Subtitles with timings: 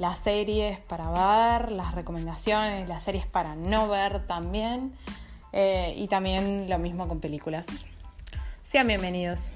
[0.00, 4.92] las series para ver, las recomendaciones, las series para no ver también.
[5.52, 7.66] Eh, y también lo mismo con películas.
[8.62, 9.52] Sean bienvenidos.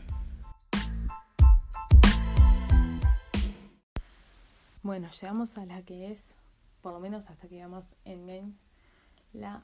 [4.83, 6.35] Bueno, llegamos a la que es,
[6.83, 8.53] por lo menos hasta que veamos Endgame,
[9.33, 9.63] la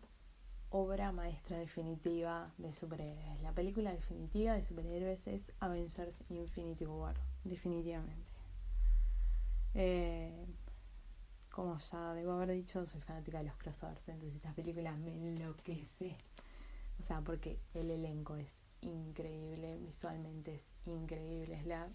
[0.70, 3.42] obra maestra definitiva de superhéroes.
[3.42, 8.30] La película definitiva de superhéroes es Avengers Infinity War, definitivamente.
[9.74, 10.47] Eh,
[11.50, 16.16] como ya debo haber dicho, soy fanática de los crossovers, entonces estas películas me enloquece.
[16.98, 21.88] O sea, porque el elenco es increíble, visualmente es increíble, es la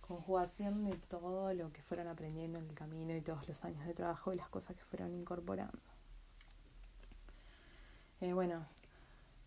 [0.00, 3.94] conjugación de todo lo que fueron aprendiendo en el camino y todos los años de
[3.94, 5.78] trabajo y las cosas que fueron incorporando.
[8.20, 8.66] Eh, bueno,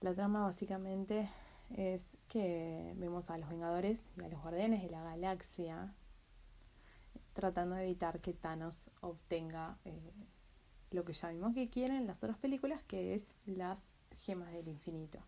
[0.02, 1.30] la trama básicamente
[1.76, 5.94] es que vemos a los Vengadores y a los Guardianes de la Galaxia
[7.40, 10.14] tratando de evitar que Thanos obtenga eh,
[10.92, 13.88] lo que ya vimos que quieren en las otras películas, que es las
[14.26, 15.20] gemas del infinito.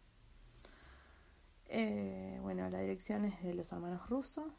[1.68, 4.54] Eh, bueno, la dirección es de los hermanos Russo,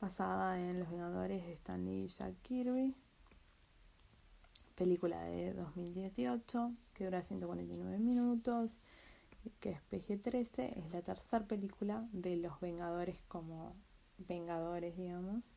[0.00, 2.94] basada en Los Vengadores de Stanley y Jack Kirby.
[4.74, 8.78] Película de 2018 que dura 149 minutos,
[9.60, 10.76] que es PG-13.
[10.76, 13.74] Es la tercera película de Los Vengadores como
[14.18, 15.52] Vengadores, digamos.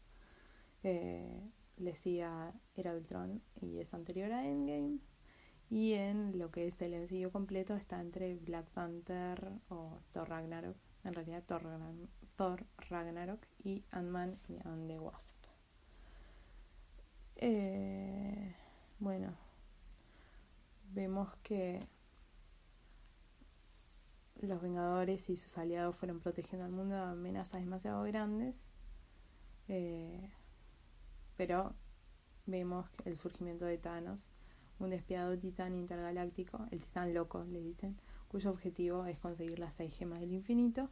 [0.84, 2.28] Eh, le sigue
[2.75, 5.00] Era Ultron y es anterior a Endgame.
[5.69, 10.78] Y en lo que es el ensillo completo está entre Black Panther o Thor Ragnarok,
[11.03, 11.44] en realidad
[12.35, 15.38] Thor, Ragnarok y Ant-Man y and the Wasp.
[17.35, 18.56] Eh,
[18.97, 19.38] bueno,
[20.91, 21.88] vemos que
[24.41, 28.67] los Vengadores y sus aliados fueron protegiendo al mundo de amenazas demasiado grandes.
[29.67, 30.19] Eh,
[31.39, 31.73] pero
[32.47, 34.27] vemos el surgimiento de Thanos,
[34.77, 37.95] un despiadado titán intergaláctico, el titán loco le dicen,
[38.27, 40.89] cuyo objetivo es conseguir las seis gemas del infinito,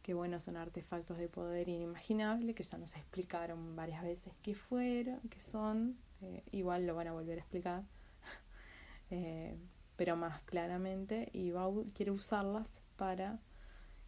[0.00, 5.18] que bueno, son artefactos de poder inimaginable, que ya nos explicaron varias veces qué fueron,
[5.28, 7.82] qué son, eh, igual lo van a volver a explicar,
[9.10, 9.58] eh,
[9.96, 13.40] pero más claramente, y va, quiere usarlas para,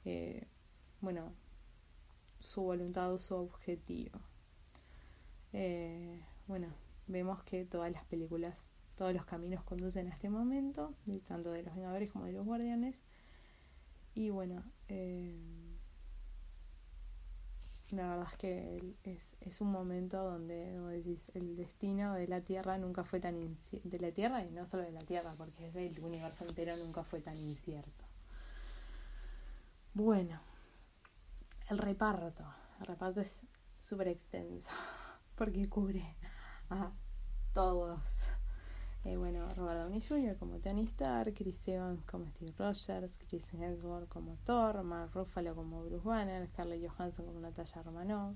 [0.05, 0.47] eh,
[1.01, 1.33] bueno,
[2.39, 4.21] su voluntad o su objetivo.
[5.59, 6.69] Eh, bueno,
[7.07, 10.93] vemos que todas las películas, todos los caminos conducen a este momento,
[11.27, 12.95] tanto de los Vengadores como de los Guardianes.
[14.15, 15.35] Y bueno, eh,
[17.91, 18.95] la verdad es que
[19.41, 23.89] es, un momento donde, como decís, el destino de la Tierra nunca fue tan incierto.
[23.89, 27.03] De la Tierra y no solo de la Tierra, porque es del universo entero nunca
[27.03, 28.05] fue tan incierto.
[29.95, 30.39] Bueno,
[31.71, 32.45] el reparto.
[32.79, 33.47] El reparto es
[33.81, 34.71] súper extenso
[35.37, 36.17] porque cubre
[36.71, 36.91] a
[37.53, 38.33] todos.
[39.05, 40.37] Eh, bueno, Robert Downey Jr.
[40.37, 45.85] como Tony Stark, Chris Evans como Steve Rogers, Chris Hemsworth como Thor, Mark Ruffalo como
[45.85, 48.35] Bruce Banner, Scarlett Johansson como Natasha Romanoff,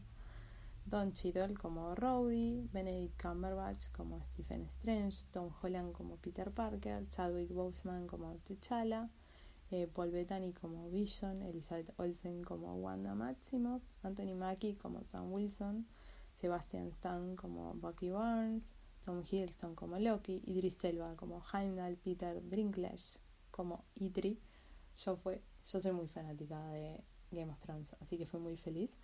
[0.87, 7.53] Don Cheadle como Rhodey, Benedict Cumberbatch como Stephen Strange, Tom Holland como Peter Parker, Chadwick
[7.53, 9.11] Boseman como T'Challa,
[9.73, 15.87] eh, Paul Bettany como Vision, Elizabeth Olsen como Wanda Maximoff, Anthony Mackie como Sam Wilson,
[16.41, 18.65] Sebastian Stan como Bucky Barnes,
[19.05, 23.19] Tom Hiddleston como Loki, Idris Elba como Heimdall, Peter Dinklage
[23.51, 24.39] como Idri.
[25.05, 28.95] Yo, fue, yo soy muy fanática de Game of Thrones, así que fui muy feliz.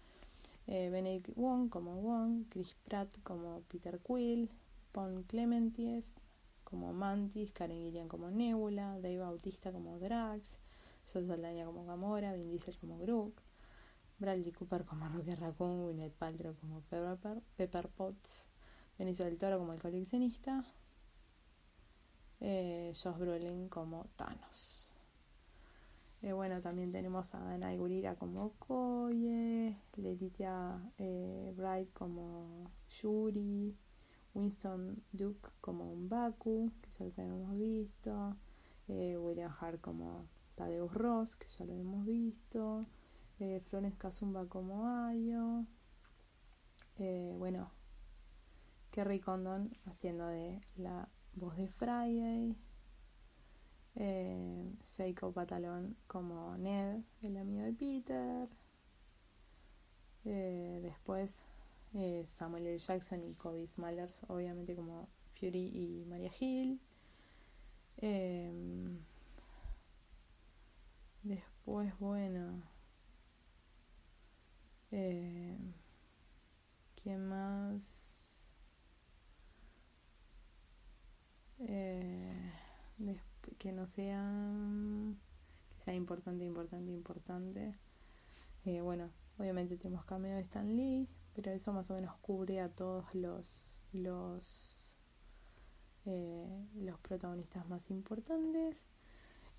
[0.67, 4.51] Eh, Benedict Wong como Wong, Chris Pratt como Peter Quill,
[4.93, 6.05] Pon Clementiev
[6.65, 10.59] como Mantis, Karen Gillian como Nebula, Dave Bautista como Drax,
[11.05, 13.35] Sol Saldaña como Gamora, Vin Diesel como Groot,
[14.19, 18.49] Bradley Cooper como Rocky Raccoon, Gwyneth Paltrow como Pepper, Pepper Potts,
[18.99, 20.65] Benicio del Toro como el coleccionista,
[22.41, 24.93] eh, Josh Brolin como Thanos.
[26.23, 32.71] Eh, bueno, también tenemos a Dana Gurira como Koye, Letitia eh, Bright como
[33.01, 33.77] Yuri,
[34.35, 38.37] Winston Duke como un Baku, que ya los habíamos visto,
[38.89, 40.27] eh, William Hart como
[40.57, 42.87] Tadeusz Ross, que ya lo hemos visto,
[43.41, 45.65] eh, Florence Kazumba como Ayo,
[46.99, 47.71] eh, bueno,
[48.91, 52.57] Kerry Condon haciendo de la voz de Friday,
[53.97, 58.49] eh, Seiko Patalón como Ned, el amigo de Peter,
[60.25, 61.43] eh, después
[61.95, 62.79] eh, Samuel L.
[62.79, 65.09] Jackson y Kobe Smulders, obviamente como
[65.39, 66.81] Fury y Maria Hill.
[67.99, 68.99] Em,
[71.23, 72.63] después, bueno,
[74.91, 75.57] eh,
[77.03, 78.23] ¿quién más?
[81.59, 82.53] Eh,
[83.59, 84.23] que no sea
[85.71, 87.75] que sea importante, importante, importante.
[88.65, 92.69] Eh, bueno, obviamente tenemos cameo de Stan Lee, pero eso más o menos cubre a
[92.69, 94.99] todos los los
[96.07, 98.87] eh, los protagonistas más importantes.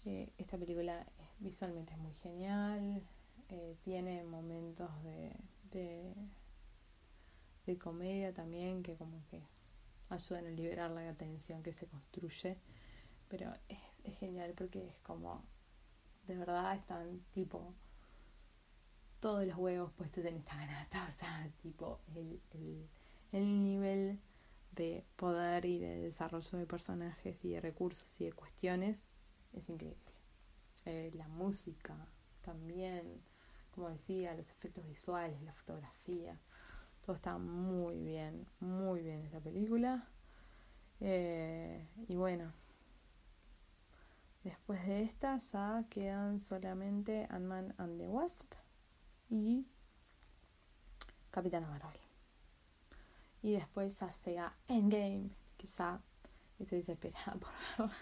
[0.06, 1.06] Eh, esta película
[1.39, 3.03] visualmente es muy genial,
[3.49, 5.31] eh, tiene momentos de,
[5.71, 6.13] de,
[7.65, 9.41] de comedia también que como que
[10.09, 12.57] ayudan a liberar la tensión que se construye,
[13.27, 13.79] pero es,
[14.19, 15.44] genial porque es como,
[16.27, 17.73] de verdad están tipo
[19.19, 22.88] todos los huevos puestos en esta ganata, o sea, tipo el, el,
[23.33, 24.19] el nivel
[24.71, 29.07] de poder y de desarrollo de personajes y de recursos y de cuestiones
[29.53, 30.13] es increíble.
[30.85, 31.95] Eh, la música
[32.41, 33.21] también,
[33.77, 36.35] como decía, los efectos visuales, la fotografía,
[37.06, 40.07] todo está muy bien, muy bien esta película.
[41.00, 42.51] Eh, y bueno,
[44.44, 48.51] después de esta ya quedan solamente Ant-Man and the Wasp
[49.29, 49.68] y
[51.30, 52.01] Capitana Marvel.
[53.44, 56.01] Y después ya llega Endgame, que ya
[56.57, 57.94] estoy desesperada por verlo.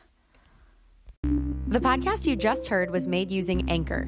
[1.68, 4.08] The podcast you just heard was made using Anchor.